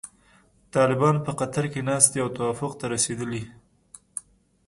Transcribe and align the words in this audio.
طالبان 0.73 1.15
په 1.25 1.31
قطر 1.39 1.63
کې 1.71 1.81
ناست 1.89 2.09
دي 2.13 2.19
او 2.23 2.29
توافق 2.37 2.71
ته 2.79 2.85
رسیدلي. 2.93 3.43